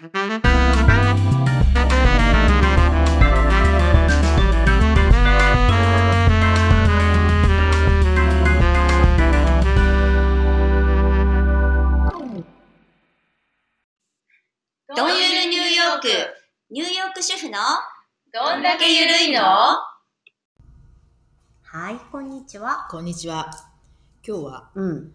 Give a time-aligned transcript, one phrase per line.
[0.00, 0.12] どんゆ
[15.28, 16.08] るニューヨーク、
[16.70, 17.58] ニューヨーク主婦の？
[18.32, 19.42] どんだけゆるいの？
[19.42, 19.82] は
[21.90, 22.88] い、こんにちは。
[22.90, 23.50] こんにちは。
[24.26, 25.12] 今日はうん、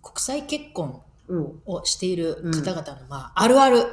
[0.00, 3.84] 国際結婚うん、をしている方々の、まあ、あるある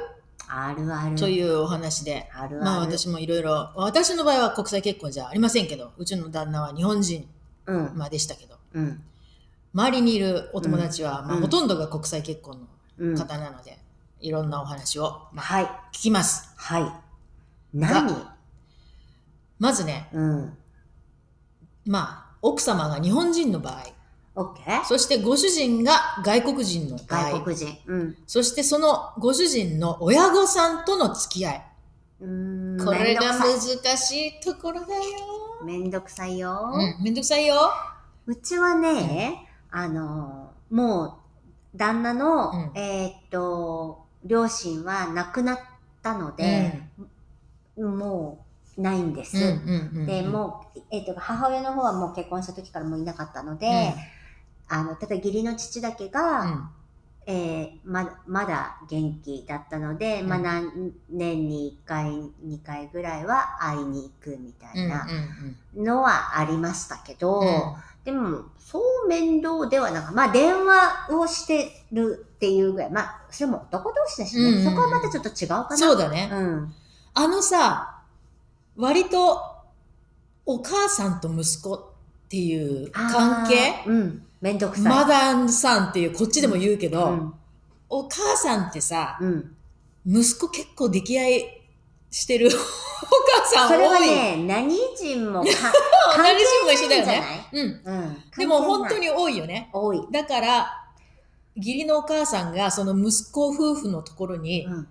[0.48, 1.16] あるある。
[1.16, 2.64] というお話で、あるある。
[2.64, 7.28] まあ私もいろいろ、私の場合は国際結婚じゃありませんけど、うちの旦那は日本人、
[7.66, 9.02] うん、まあ、でしたけど、うん、
[9.74, 13.14] 周りにいるお友達は、まあ、うんほとんどが国際結婚うん。
[13.14, 13.78] の方なので、
[14.20, 16.52] いろんなお話を、まあ、はい、聞きます。
[16.56, 16.92] はい。
[17.74, 18.14] 何？
[19.58, 20.56] まずね、うん。
[21.84, 23.84] まあ、奥様が日本人の場合、
[24.36, 27.78] オッケーそしてご主人が外国人の場合、外国人。
[27.86, 28.16] うん。
[28.26, 31.62] そしてそのご主人の親御さんとの付き合い。
[32.20, 33.58] うーんこれが難
[33.96, 35.02] しいところだよ。
[35.62, 36.70] いめんどくさいよ。
[36.74, 37.56] うん、めんどくさいよ。
[38.26, 41.18] うちはね、あの、も
[41.74, 45.58] う、旦那の、うんえーっと、両親は亡くなっ
[46.02, 46.82] たので、
[47.78, 48.44] も
[48.76, 49.38] う、ないんです。
[49.38, 53.94] うんうんうんで、もう、えーっと、母親の方はもう結婚した時からもういなかったので、
[54.68, 56.68] あの、ただ義理の父だけが、うん
[57.28, 62.06] えーままだ元気だったので、まあうん何年に1回、
[62.46, 67.46] 2回ぐらいは会いに行くみたうんうんいなのはありましたけど、うん
[68.04, 75.76] でも、そう面倒ではなく、まあ電話をしてるっていうぐらい、まあ、それも男同士だしね、うんうんうんそこはまたちょっと違うかな。
[75.76, 76.30] そうだね。
[76.32, 76.74] うん。
[77.14, 78.02] あのさ、
[78.76, 79.42] 割と
[80.44, 81.84] お母さんと息子っ
[82.28, 83.82] ていう関係？
[83.86, 84.25] うん。
[84.40, 84.84] めんどくさい。
[84.84, 87.34] マダンさんっていうこっちでも言うけど、うん。
[87.88, 89.56] お母さんってさ、うん。
[90.06, 91.62] 息子結構溺愛
[92.10, 94.08] してる お母さんそれは多い。
[94.08, 95.50] ね、何人もか
[96.16, 97.48] 何人も一緒だよね。
[97.52, 97.82] うん。
[97.84, 98.16] うん。
[98.36, 99.70] でも本当にに多いよね。
[99.72, 100.00] 多い。
[100.10, 100.66] だから、
[101.56, 104.88] 義理のお母さんがその息子夫婦のところに、うん。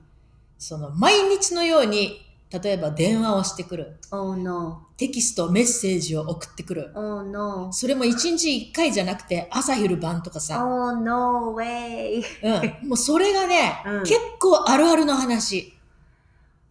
[0.58, 2.22] その毎日のように、
[2.60, 3.98] 例えば電話をしてくる。
[4.12, 4.88] Oh no.
[4.98, 6.92] テキスト、メッセージを送ってくる。
[6.96, 7.72] Oh no.
[7.74, 10.64] それも一日一回じゃなくて、朝昼晩とかさ。
[10.64, 12.24] Oh no way.
[12.44, 12.90] うん。
[12.90, 15.74] もうそれがね、うん結構あるあるの話。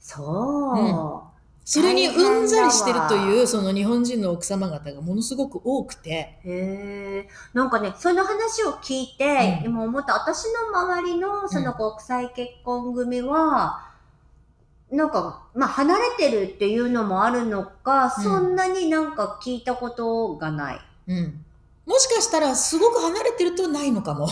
[0.00, 1.34] そう。
[1.66, 7.28] それにうんざりしてるという、その日本人の奥様方がものすごく多くて、へえ。
[7.54, 13.93] なんかね、その話を聞いて、うん今思った、私の周りのその国際結婚組は、
[14.94, 20.80] なんか、まあ離れてるっていうのもあるのか、うんそんなになんか聞いたことがない。
[21.08, 21.44] うん。
[21.86, 24.28] もしかしたらすごく離れてるとないのかも。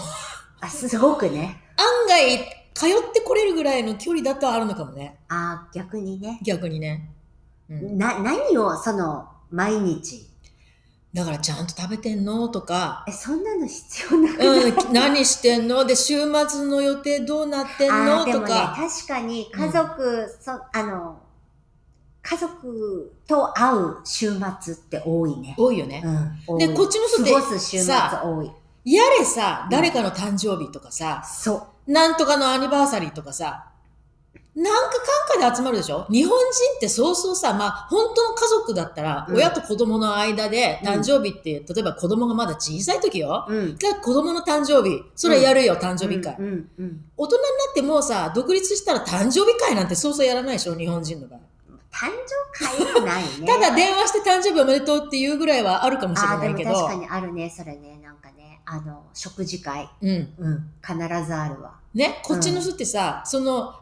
[0.61, 1.61] あ、すごくね。
[1.77, 2.39] 案外、
[2.75, 5.19] 通ってこれるぐらいの距離だとあるのかもね。
[5.29, 6.39] あ、逆にね。
[6.43, 7.11] 逆にね。
[7.69, 10.32] うん、な、何をその、毎日。
[11.13, 12.49] だからちゃんと食べてんの？
[12.49, 15.85] とか、え、そんなの必要なくない、うん、何してんの？
[15.85, 16.15] で、週
[16.49, 18.77] 末の予定どうなってんあのーでもね、とか。
[18.77, 21.21] 確かに家族、そあの、
[22.23, 25.55] 家族と会う週末って多いね。
[25.59, 26.03] 多いよね。
[26.49, 28.51] うん、でこっちの人って過ごす週末さ多い。
[28.85, 31.93] やれさ、誰かの誕生日とかさ、そう。
[31.93, 33.72] なんとかのアニバーサリーとかさ、
[34.55, 34.99] なんか
[35.37, 36.05] かんかで集まるでしょ？
[36.11, 36.45] 日本人
[36.77, 43.47] ってそうそうさ、まあ本当の家族だったら、うん親と子供の間で誕生日って、例えば子供がまだ小さい時よ。
[43.49, 43.77] うん。
[43.79, 46.37] じゃあ子供の誕生日、それやるよ、誕生日会。
[46.39, 47.05] うん、うん、うん。
[47.17, 51.41] 大人になってもうさ、独立したら誕生日会なんてそうそうやらないでしょ日本人の場合。
[51.91, 52.11] 誕
[52.59, 53.47] 生会はないね。
[53.49, 56.73] ただ電話して誕生日おめでとうっていうぐらいはあるかもしれないけど。
[56.75, 57.99] 確かにあるね、それね。
[58.03, 59.89] なんかね、あの、食事会。
[60.03, 60.35] うん。
[60.39, 60.71] うん。
[60.87, 61.73] 必ずあるわ。
[61.95, 63.75] ね、こっちの人ってさ、その、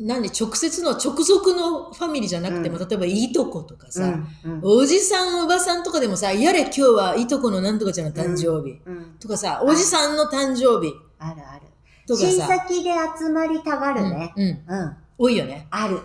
[0.00, 4.04] 何、直接の直属のファミリーじゃなくても、うん例えばいとことかさ、
[4.44, 4.60] うん、うん。
[4.62, 8.80] おじさん、おばさんとかでもさ、やれ今日はいとこのなんとかちゃんの誕生日。
[8.86, 9.16] うん。
[9.20, 11.66] とかさ、おじさんの誕生日あるある。
[12.06, 12.64] とか親さ。
[12.68, 14.32] 戚で集まりたがるね。
[14.36, 14.44] うん。
[14.44, 14.80] うん。
[14.80, 14.96] うん。
[15.18, 15.66] 多いよね。
[15.70, 15.98] ある。
[15.98, 16.02] ある。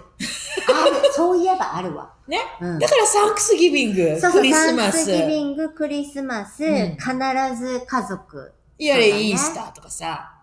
[1.16, 2.12] そういえばあるわ。
[2.28, 2.40] ね。
[2.62, 2.88] うんだ。
[2.88, 7.12] からサンクスギビング、そうそう、クリスマスサンクス、ギビング、クリスマス、ん必
[7.58, 8.52] ず家族。
[8.78, 10.35] やれイースターとかさ、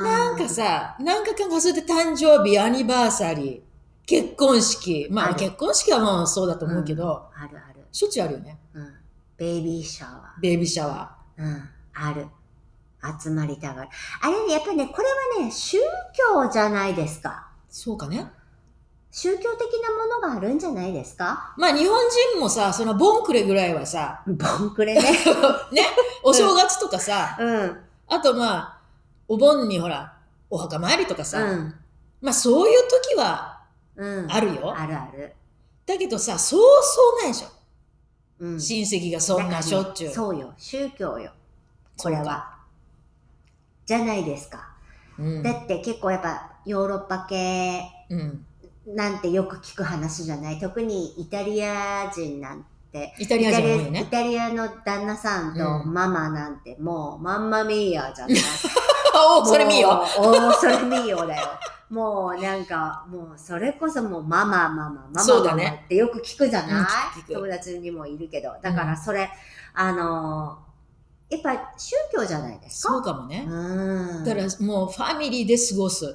[0.00, 3.60] なんかさ、なんか考えそれで誕生日、アニバーサリー、
[4.06, 5.08] 結婚式。
[5.10, 7.84] まあるあ結婚式はもうそうだと思うけど、あるある。
[7.92, 8.58] しょっちゅうあるよね。
[8.74, 8.94] うん。
[9.36, 11.42] ベイビーシャワベイビーシャワー。
[11.42, 11.68] うん。
[11.94, 12.26] ある。
[13.20, 13.88] 集まりたがる。
[14.20, 15.08] あれね、やっぱりね、これ
[15.40, 15.78] はね、宗
[16.34, 17.48] 教じゃないですか。
[17.70, 17.74] ー。
[17.74, 18.26] そうかね。
[19.10, 21.98] 宗教的なものがあるんじゃないですかまあ日本
[22.32, 25.02] 人もさ、そのボンクレぐらいはさ、ボンクレね。
[25.70, 25.82] ね、
[26.22, 27.78] お正月とかさ、うん。
[28.08, 28.71] あとまあ、
[29.32, 30.12] お盆にほら、
[30.50, 31.74] お墓参りとかさ、うん。
[32.20, 33.62] まあそういう時は
[33.96, 34.30] うん。
[34.30, 34.74] あるよ。
[34.76, 35.32] あるある。
[35.86, 37.48] だけどさ、そうそうないでしょ。
[38.40, 38.60] うん。
[38.60, 40.10] 親戚がそんなしょっちゅう。
[40.12, 40.52] そうよ。
[40.58, 41.32] 宗教よ。
[41.96, 42.58] これは。
[43.86, 44.68] じゃないですか。
[45.18, 48.44] うんだって結構やっぱヨーロッパ系うん。
[48.86, 53.14] なんてよく聞く話じゃない特にイタリア人なんて。
[53.18, 54.08] イタリア人多いよイね。
[54.10, 58.36] タリアの旦那さんとうんママなんてもう、マンマミーヤじゃない
[59.14, 60.04] おそれ見よ。
[60.18, 61.46] おーそれ見よだよ。
[61.90, 68.52] もう なんか、もうそれこそもうママママママママってよく聞くじゃない、うん聞く聞く友達にもいるけど。
[68.62, 69.30] だからそれ、
[69.74, 70.72] あのー
[71.32, 72.92] やっぱ宗教じゃないですか？
[72.92, 73.46] そうかもね。
[73.48, 74.24] うん。
[74.24, 76.14] だからもうファミリーで過ごす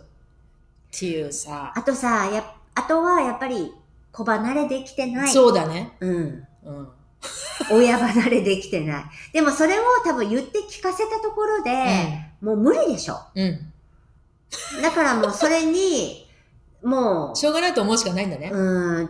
[0.96, 1.74] っていうさ。
[1.76, 2.44] あとさ、や
[2.76, 3.74] あとはやっぱり
[4.12, 5.30] 子離れできてない。
[5.30, 5.98] そうだね。
[6.02, 6.48] うん。
[6.66, 6.90] うん。
[7.72, 9.06] 親離れできてない。
[9.34, 13.19] でもそれを多分言って聞かせたところで、もう無理でしょ。
[13.36, 13.74] うん。
[14.81, 16.28] だからもうそれに、
[16.84, 18.50] もう、しょうがないと思うしかないんだね。
[18.54, 19.10] うーん、っ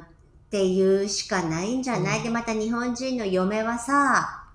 [0.50, 4.45] ていうしかないんじゃない、うんで、また日本人の嫁はさ、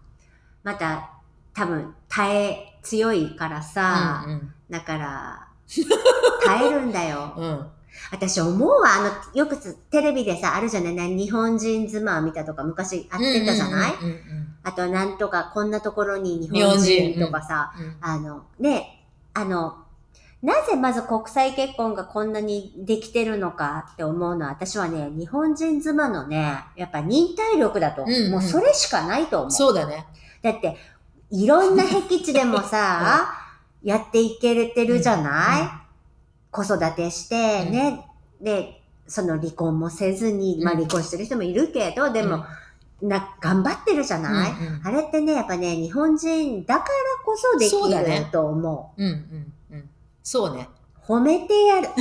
[0.62, 1.10] また
[1.54, 5.48] 多分耐え強いからさ、うんだから、
[6.46, 7.34] 耐えるんだよ。
[7.36, 7.66] うん。
[8.12, 8.18] うん。
[8.18, 10.94] 私思うわ、あの、よくつテレビでさ、あるじゃない？
[10.94, 13.92] な日本人妻見たとか昔あってたじゃない、
[14.64, 19.76] あと、なんとか、こんなところに日本人とかさ、うんうんあの、ね、あの、
[20.42, 28.06] なぜまず国際結婚がこんなにできてるのかって思うのは、私はね、日本人妻のね、やっぱ忍耐力だと、う。
[28.06, 28.30] んうん。
[28.32, 29.50] もうそれしかないと思う。
[29.52, 30.04] そうだね。
[30.42, 30.76] だって、
[31.30, 33.32] いろんな僻地でもさ、
[33.84, 35.62] やっていけれてるじゃない、
[36.52, 38.06] 子育てして、ね、
[38.40, 42.44] で、その離婚もせずに、まあうん離婚してる人もいるけど、でも、
[43.00, 46.86] な、頑張ってるじゃない、うんうんあれってね、やっぱね、日本人だから
[47.24, 49.02] こそできると思う。
[49.02, 49.90] うんうんうん。
[50.22, 50.68] そうね。
[51.06, 51.88] 褒めてやる。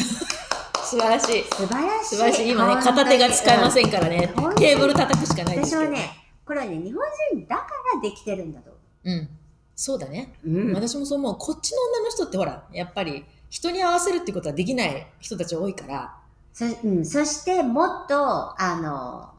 [0.84, 1.44] 素晴らしい。
[1.44, 2.16] 素晴らしい。
[2.16, 2.50] 素晴らしい。
[2.52, 4.56] 今ね、片手が使えませんからねうん。
[4.56, 5.82] テーブル叩くしかないですけど。
[5.84, 6.12] 私はね、
[6.46, 7.02] これはね、日本
[7.34, 8.72] 人だからできてるんだと。
[9.06, 9.30] うん。
[9.76, 10.36] そうだね。
[10.46, 11.36] うん私もそう思う。
[11.38, 16.16] こっちの女の人ってほら、やっぱり人に合わせるってことはできない人たち多いから。
[16.54, 19.30] そうん、そして、もっと、あの、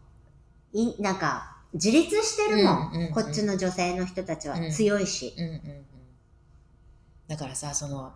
[0.75, 5.35] いなんか、自立してるもん,、うんうんうんこっちの女性の人たちはうん強いし。
[5.39, 5.61] うんうんうん。
[7.27, 8.13] だからさ、その、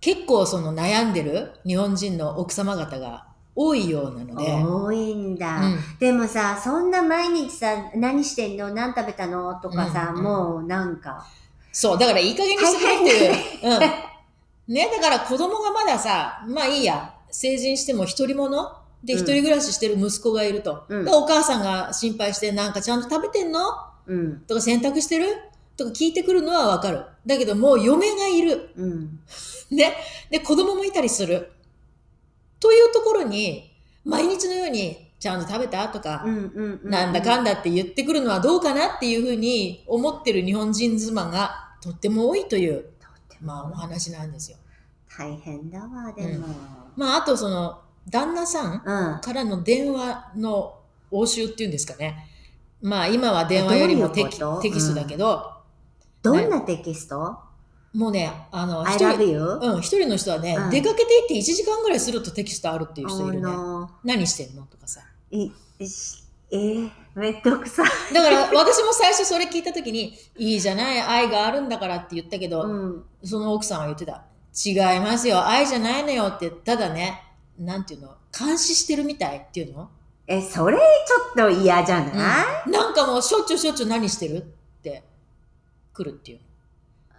[0.00, 3.26] 結構その悩んでる日本人の奥様方が
[3.56, 4.52] 多いようなので。
[4.52, 8.72] 多いんだ、うんでもさ、そんな毎日さ、何してんの？
[8.72, 9.52] 何食べたの？
[9.56, 11.26] とかさ、うんうんもうなんか、
[11.72, 13.74] そう、だからいい加減にしてくれっていう。
[13.74, 14.13] うん。
[14.66, 20.84] ね、だから子供がまださ、まあいいや、成人しても一人者でうん一人暮らししてる息子がいると。
[20.88, 23.60] うんでお母さんが心配して、なんかちゃんと食べてんの？
[24.06, 25.26] うん、とか洗濯してる？
[25.76, 27.04] とか聞いてくるのはわかる。
[27.26, 28.70] だけどもう嫁がいる。
[28.76, 29.20] うん、
[29.70, 29.94] ね。
[30.30, 31.50] で、子供もいたりする。
[32.60, 33.72] というところに、
[34.04, 36.24] 毎日のように、ちゃんと食べたとか。
[36.84, 42.84] なんだかんだって言ってくるのはどうかなっていうふうに思ってる日本人妻がとっても多いという、
[43.44, 44.58] まあお話なんですよ。
[45.16, 46.46] 大変だわ、でも。
[46.96, 49.20] まああとその、旦那さんうん。
[49.20, 50.80] からの電話の
[51.10, 52.28] 応酬っていうんですかね。
[52.82, 55.52] まあ今は電話よりもテキテキストだけど、
[56.22, 57.38] どんなテキスト、
[57.94, 59.38] もうね、あの、一人?
[59.38, 63.48] うん、一人の人はね、うん出かけていって1時間ぐらいするとテキストあるっていう人いるね。
[63.48, 63.88] Oh.
[64.02, 64.62] 何してんの？
[64.66, 65.00] とかさ。
[65.30, 65.50] い
[65.86, 68.14] しえー、めんどくさい。
[68.14, 73.04] だから私も最初それ聞いた時に、いいじゃない、愛があるんだからって言ったけど、うん。
[73.24, 74.24] その奥さんは言ってた。
[74.64, 77.22] 違いますよ、愛じゃないのよって、ただね、
[77.58, 79.90] なんていうの、監視してるみたいっていうの？
[80.26, 82.10] え、それちょっと嫌じゃな
[82.66, 84.38] い、なんかもうしょっちゅうしょっちゅう何してる？
[84.38, 84.40] っ
[84.82, 85.02] て
[85.92, 86.40] 来るっていう。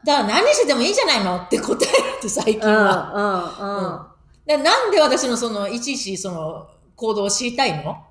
[0.06, 3.12] だから何しててもいいじゃないのって答えるって最近うん、は。
[3.14, 3.84] うん、うん。
[3.84, 4.12] だか
[4.48, 8.05] らなんで私のその、いちいちその行動を知りたいの？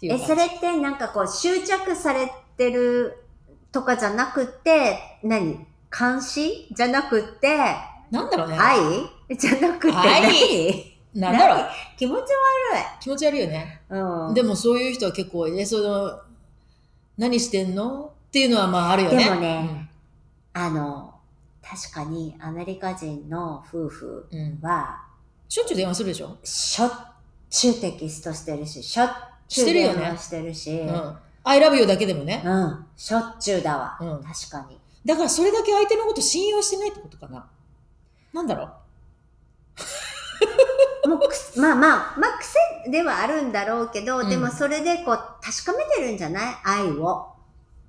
[0.00, 3.22] っていうえ、それってなんかこう執着されてる
[3.70, 5.66] とかじゃなくて、何？
[5.96, 6.68] 監視？
[6.72, 7.58] じゃなくて、
[8.10, 8.56] なんだろうね。
[8.58, 9.36] 愛？
[9.36, 10.22] じゃなくて愛？
[11.12, 11.32] 何？
[11.32, 12.22] なんだろう気持ち
[13.00, 13.82] 気持ち悪いよね。
[13.90, 14.00] 悪い。
[14.00, 14.34] うん。
[14.34, 15.66] でもそういう人は結構多いね。
[15.66, 16.18] その、
[17.18, 18.12] 何してんの？
[18.28, 19.24] っていうのはまああるよね。
[19.24, 19.90] でもね
[20.54, 21.14] あの、
[21.62, 24.38] 確かにアメリカ人の夫婦うん。
[24.38, 24.66] うん。
[24.66, 25.04] は、
[25.48, 26.38] しょっちゅう電話するでしょ？
[26.42, 26.90] しょっ
[27.50, 31.16] ちゅうテキストしてるし、しょっちゅうしてるよねしてるし、うん。
[31.44, 32.42] I love you だけでもね。
[32.44, 33.98] うん、しょっちゅうだわ。
[34.00, 34.78] うん確かに。
[35.04, 37.46] だからそれだけ相手のこと信用してないってことかな。
[38.32, 38.70] なんだろ
[41.04, 46.56] う もうまあまあ、まあ癖ではあるんだろうけど、うんでもそれでこう確かめてるんじゃない？
[46.64, 47.26] 愛を。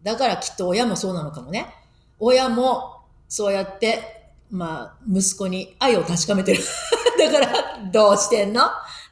[0.04, 1.74] だからきっと親もそうなのかもね。
[2.20, 6.64] 親もそうやって、まあ、息子に愛を確かめてる。
[7.20, 8.64] だから、どうしてんの？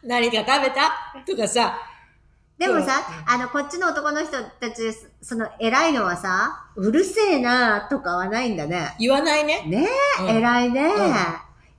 [0.03, 0.91] 何か食べた？
[1.27, 1.77] とかさ。
[2.59, 8.95] でもさ、うあの、こっちの男の人たち、その、偉いのはさ、うるせえなとかはないんだね。
[8.99, 9.63] 言わないね。
[9.65, 9.87] ね
[10.19, 11.15] え、うん偉いね、うん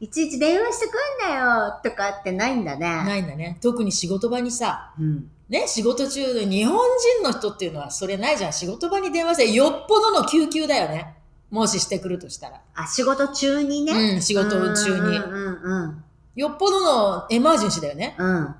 [0.02, 2.88] いちいち電話してくんなよとかってないんだね。
[3.04, 3.58] ないんだね。
[3.60, 5.30] 特に仕事場にさ、うん。
[5.50, 8.52] ね、仕事中で日本人の人っていうのはそれないじゃん。
[8.54, 11.16] 仕事場に電話して、よっぽどの救急だよね。
[11.50, 12.62] もししてくるとしたら。
[12.74, 14.14] あ、仕事中にね。
[14.14, 15.32] うん、仕事中にうん。
[15.32, 16.04] うんうん
[16.36, 18.14] よっぽどのエマージェンシーだよね。
[18.18, 18.54] うん。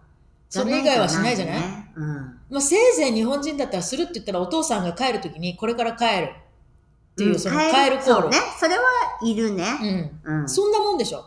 [0.56, 0.62] うん。
[0.62, 1.60] それ以外はしないじゃない？
[1.60, 2.40] ねうん。
[2.50, 8.22] まあ、せいぜい日本人だったらするって言ったらお父さんが帰るときにこれから帰るっていう、うんその帰るコール。
[8.22, 8.36] そうね。
[8.58, 8.82] それは
[9.22, 10.10] いるね。
[10.24, 10.40] うん。
[10.40, 10.48] うん。
[10.48, 11.24] そんなもんでしょ。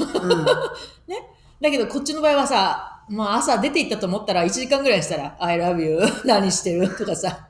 [0.00, 0.02] う
[0.34, 0.44] ん。
[1.60, 6.88] だけどこっちの場合はさ、まあ朝出て行ったと思ったら1時間ぐらいしたら、I love you 何してる？
[6.96, 7.46] とかさ。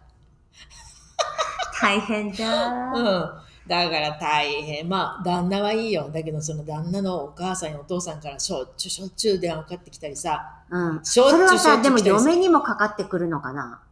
[1.80, 2.68] 大変だ。
[2.94, 3.30] うん。
[3.66, 4.88] だから大変。
[4.88, 6.10] まあ旦那はいいよ。
[6.12, 10.62] だけどその旦那のお母さんやお父さんからしょっちゅうしょっちゅう電話かかってきたりさ。
[10.70, 11.04] うん。
[11.04, 13.82] しょっちゅうそれはさ、しょっちゅでも嫁にもかかってくるのかな？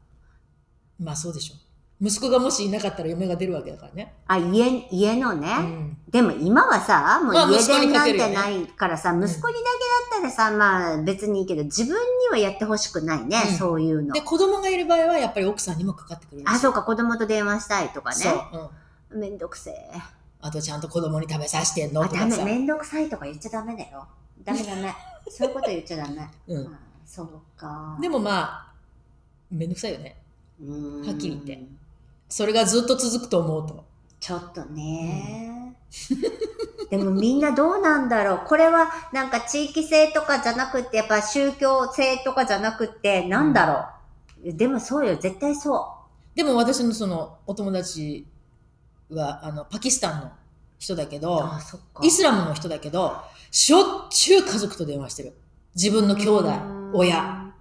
[1.00, 1.54] まあそうでしょ。
[2.00, 4.14] 息子がもしいなかったら嫁が出るわけだからね。
[4.26, 5.48] あ、家、家のね。
[5.58, 5.96] うん。
[6.10, 9.60] でも今はさ、もうまあ家息子に電なんてないからさ、息子にだ
[10.10, 11.98] けだったらさ、まあ別にいいけど、自分に
[12.30, 14.20] はやってほしくないね、うんそういうので、。
[14.20, 18.32] 子供がいる場合はやっぱり奥さんにもかかってくるあ、そうか、子供と電話したいとかそう。
[18.32, 18.40] ね。
[18.52, 18.68] うん。
[19.14, 19.90] めんどくせえ。
[20.40, 22.02] あとちゃんと子供に食べさせてんの？
[22.02, 22.44] あ、ダメ。
[22.44, 24.06] めんどくさいとか言っちゃダメだよ。
[24.44, 24.94] ダメダメ。
[25.28, 26.28] そういうこと言っちゃダメ。
[26.48, 27.96] うんあそうか。
[28.00, 28.72] でもまあ、
[29.50, 30.16] めんどくさいよね。
[30.60, 31.66] はっきり言って
[32.28, 33.84] それがずっと続くと思うと。
[34.20, 35.76] ちょっとね。
[36.90, 45.94] でもみんなどうなんだろうこれはなんか地域性とかじゃなくって、やっぱ宗教性とかじゃなくって、なんだろう、でもそうよ、絶対そ
[46.34, 48.26] でも私のそのお友達
[49.10, 50.32] はあのパキスタンの
[50.78, 51.20] 人だけう。
[51.20, 51.48] ど。
[52.02, 53.16] イスラムの人だけど、
[53.50, 55.34] しょっちゅう家族と電話してる。
[55.74, 56.52] 自分の兄弟、
[56.92, 57.52] 親。。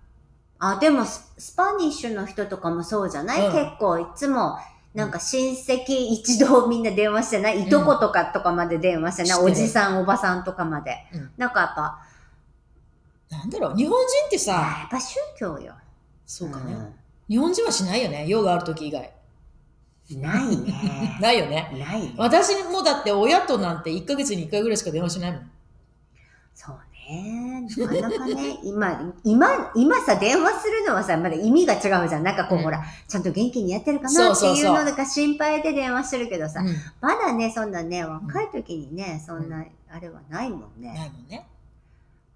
[0.60, 4.58] あ、でもススパニッシュの人とかもそうじゃない、うん結構いつも、
[4.94, 10.96] なんか親戚一同みんな電話してない、いとことかとかまで電話してない、してるおじさんおばさんとかまで。
[11.14, 12.00] うんなんかやっぱ、
[13.30, 15.74] なんだろう、日本人ってあさ、やっぱ宗教よ。
[16.26, 16.74] そうかね。
[16.74, 16.96] ん
[17.28, 19.12] 日本人はしないよね、用がある時以外。
[20.18, 21.18] ないね。
[21.22, 21.70] ないよね。
[21.74, 22.14] ないね。
[22.18, 25.52] 私もだって親となんて1ヶ月に1回ぐらいしか電話しないもん。
[26.54, 26.76] そう
[27.10, 27.68] ね。
[27.78, 32.24] なかなかね、 今、今、今さ、電話するのはさ、まだ意味が違うじゃん。
[32.24, 41.12] なんかこう、うんほら、ちゃんと元気にやってるかなっていうのが心配で電話してるけどさ、うんまだね、そんなね、若い時にね、そんな、あれはないもんなね。
[41.14, 41.48] いもんね。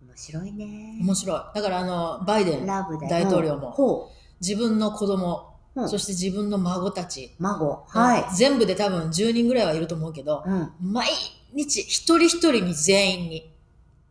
[0.02, 1.00] 面白いね。
[1.02, 1.42] 面白い。
[1.56, 2.66] だからあの、バイデン。
[2.66, 4.10] 大統領もほ
[4.42, 5.86] 自分の子供、う。
[5.86, 7.86] うんそして自分の孫たち、孫。
[7.88, 8.26] はい。
[8.36, 10.72] 全部で多分10人ぐらいはいると思うけど、うん。
[10.82, 11.08] 毎
[11.54, 13.54] 日一人一人に全員に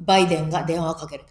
[0.00, 1.24] バイデンが電話をかける。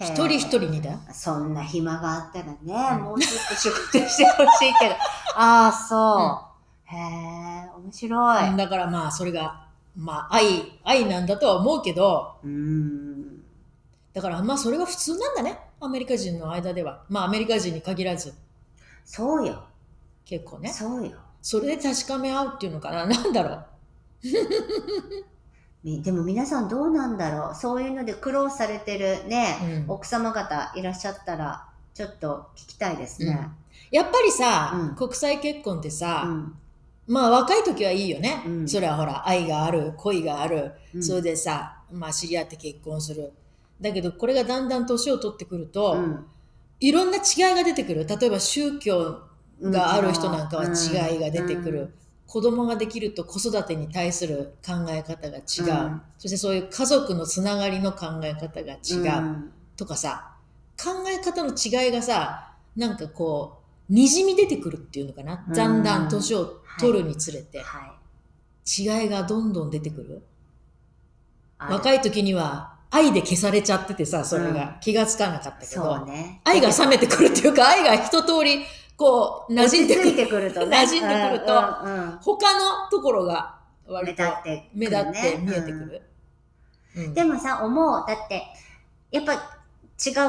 [0.00, 0.98] 一人一人にだよ。
[1.12, 4.94] そんな暇があったらね、うんもうちょっと仕事してほしいけど。
[5.36, 6.94] ああ、そう。
[6.94, 8.56] へえ、面白い。
[8.56, 9.66] だからまあそれが、
[9.96, 13.42] まあ愛、愛なんだとは思うけど、うーん。
[14.12, 15.58] だからまあそれが普通なんだね。
[15.80, 17.04] アメリカ人の間では。
[17.08, 18.34] まあアメリカ人に限らず、
[19.06, 19.64] そうよ。
[20.26, 20.68] 結構ね。
[20.70, 21.16] そうよ。
[21.40, 23.06] それで確かめ合うっていうのかな？
[23.08, 23.64] なんだろう？
[25.84, 27.54] みでも皆さんどうなんだろう？
[27.54, 33.48] そういうので苦労されてるね、うん奥様方いらっしゃったら、ちょっと聞きたいですね。
[33.92, 36.54] やっぱりさ、うん国際結婚ってさ、うん。
[37.06, 38.42] まあ若い時はいいよね。
[38.44, 40.72] うんそれはほら、愛がある、恋がある。
[40.92, 43.32] うんそれでさ、まあ知り合って結婚する。
[43.80, 46.26] だけどこれがだんだん年を取ってくると、うん
[46.80, 48.06] いろんな違いが出てくる。
[48.06, 49.22] 例えば宗教
[49.62, 51.80] がある人なんかは違いが出てくる。
[51.80, 51.94] うん
[52.26, 55.42] 子供ができると子育てに対する考え方が違う。
[55.42, 59.22] うんそしてそういう家族のつながりの考え方が違う。
[59.22, 60.34] うんとかさ、
[60.76, 65.44] 考え方の違いがさ、なんかこう、にじみ出てくるっていうのかな？
[65.46, 67.94] うんだんだん年を取るにつれて、は
[68.66, 69.02] い。
[69.02, 70.22] 違いがどんどん出てくる
[71.60, 76.40] 若い時には愛で消されちゃっててさ、それうが気がつかなかったけそど、うね。
[76.44, 78.64] 愛が冷めてくるっていうか、愛が一通り、
[78.96, 80.16] こう、馴染んでくる。
[80.16, 80.78] てくるとね。
[80.78, 81.52] 馴染んでくると
[81.84, 86.02] うんうんうん他のところが目割と立ってくるね、目立って見えてくる。
[86.96, 88.04] うんでもさ、思う。
[88.08, 88.42] だって、
[89.10, 89.36] やっぱ違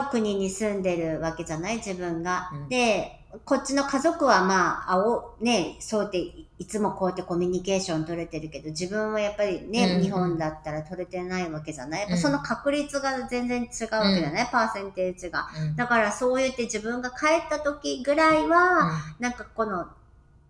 [0.06, 1.78] う国に住んでるわけじゃない？
[1.78, 2.50] 自分が。
[2.54, 10.02] うんで、こっちの家族はまあ、あお、ね、そうやっていいつもこうやってコミュニケーション取れてるけど、自分はやっぱりね、うん。
[10.02, 12.02] 日本だったら取れてないわけじゃない。
[12.02, 12.22] やっぱうん。
[12.22, 15.48] その確率が全然違うわけじゃない、パーセンテージが。
[15.56, 15.76] うん。
[15.76, 17.16] だからそう言って自分が帰
[17.46, 19.86] った時ぐらいは、なんかこの、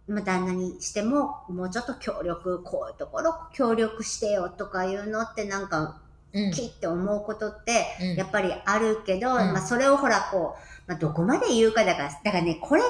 [0.08, 6.00] まあ、旦那にしても、もうちょっと協力、こういうところ協力してよとかいうのってなんか、
[6.46, 6.52] うん。
[6.52, 8.16] キッて思うことって、うん。
[8.16, 9.54] やっぱりあるけど、ん。
[9.54, 12.88] まあそれをほらこう、まあどこまで言うかだから、だからね、これね、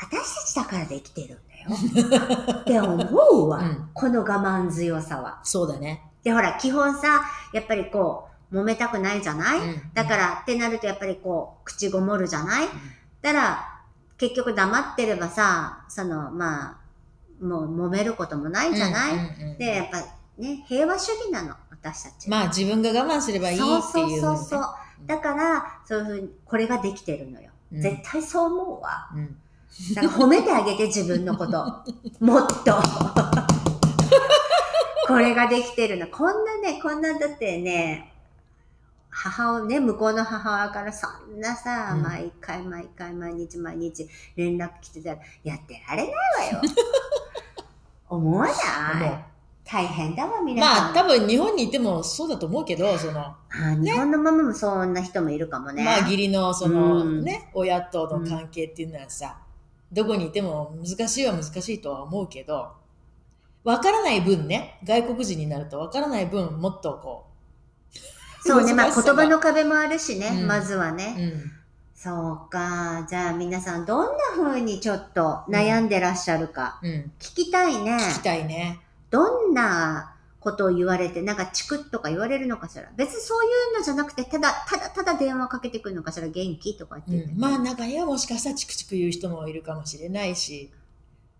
[0.00, 2.60] 私たちだからできてるんだよ。
[2.60, 2.94] って思
[3.44, 3.90] うわ、うん。
[3.92, 5.40] この我慢強さは。
[5.42, 6.04] そうだね。
[6.22, 9.90] で、ほら、基本さ、やっぱりこう、揉めたくないじゃない、うん。
[9.94, 12.68] だから、ってなるとやっぱりこう、口ごもるじゃない？
[13.22, 13.80] だから、
[14.16, 16.78] 結局黙ってればさ、その、ま
[17.40, 19.58] あ、もう揉めることもないじゃない、うんうんうん。
[19.58, 19.98] で、やっぱ
[20.38, 22.28] ね、平和主義なの、私たち。
[22.30, 24.66] まあ自分が我慢すればいいっていうそうそうそうそうね。
[25.06, 27.50] だから、そういうふうに、これができてるのよ。
[27.72, 29.10] うん絶対そう思うわ。
[29.14, 29.36] うん
[29.94, 31.64] だから褒めてあげて、自分のこと。
[32.24, 32.74] もっと。
[35.06, 36.06] これができてるの。
[36.08, 38.12] こんなね、こんなだってね、
[39.10, 46.14] 母親ね、向こうの母親からそんなさ、うん毎回毎回毎日毎日連絡来てたら、やってられない
[46.54, 46.62] わよ。
[48.08, 48.52] 思わな
[49.06, 49.24] い？
[49.70, 50.84] 大変だわ、皆さん。
[50.84, 53.36] まあ多分日本にいてもそうだと思うけど、その、あ
[53.78, 55.84] 日本のママもそんな人もいるかもね。
[55.84, 59.36] まあ義理のそのうんね、親との関係っていうのはさ、
[59.92, 62.72] どこにいても難しいは難しいとは思うけど、
[63.62, 67.26] わからない分ね、外国人になるとわからない分もっとこ
[68.40, 71.14] そうね、まあ言葉の壁もあるしね、うんまずはう、ね。
[71.18, 71.52] うん、
[71.94, 73.06] そうか。
[73.06, 77.96] じゃあ皆さんどんな風にちょっと悩んでらっしゃるか、うん、聞きたいね。
[77.96, 78.80] 聞きたいね。
[79.10, 82.90] どんなことを言われて、なんかチクッとか言われるのかしら。
[82.96, 86.28] 別にそういうのじゃなくて、ただ、ただただ電話かけてくるのかしら。
[86.28, 90.70] 元気とかって言って、うん、まあ中にはもしかしたらチクチク言う人もいるかもしれないし、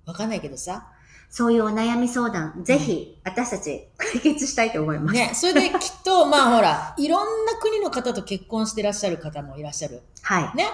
[0.06, 0.92] わかんないけどさ。
[1.30, 5.14] そういうお悩み相談、ぜひ私たち解決したいと思います。
[5.14, 10.02] ね、それできっと、 まあほら、いろんな国の方と結婚してらっしゃる方もいらっしゃる。
[10.22, 10.56] はい。
[10.56, 10.66] ね。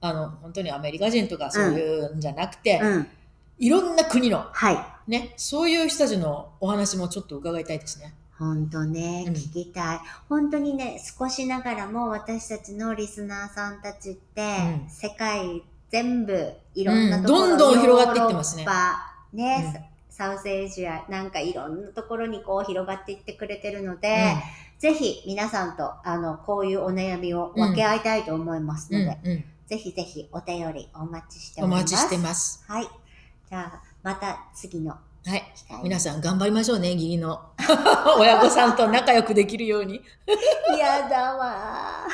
[0.00, 3.06] あの、本当にアメリカ人とかそういうんじゃなくて、うん。
[3.60, 4.78] いろんな国の、はい。
[5.06, 8.14] ね、そういう人たちのお話もちょっと伺いたいですね。
[8.38, 10.00] ほんとね、うん聞きたい。
[10.30, 24.34] 本当にね、少しながらも私たちのリスナーさんたちって、うん世界全部いろんなところ、うんどんどん広がっていってますねヨーロッパね、サウスエイジア、なんかいろんなところにこう広がっていってくれてるので、
[24.78, 29.44] ぜひ皆さんとあの、こういうお悩みを分け合いたいと思いますうん、ので。
[29.70, 31.94] ぜひぜひお便りお待ちしておおります。
[31.94, 32.64] 待ちしてます。
[32.66, 32.88] はい。
[33.50, 34.92] じゃあ、また次の。
[34.92, 35.42] はい。
[35.82, 37.50] 皆さん頑張りましょうね、義理の。
[38.20, 40.00] 親御さんと仲良くできるように。
[40.76, 42.06] 嫌だわ